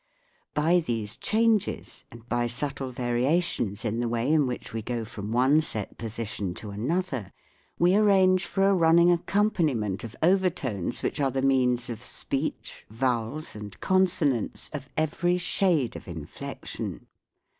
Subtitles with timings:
[0.55, 5.31] By these changes and by subtle variations in the way in which we go from
[5.31, 7.31] one set position to another,
[7.77, 12.83] we arrange for a running accompaniment of over tones which are the means of speech,
[12.89, 17.05] vowels, and consonants of every shade of inflection.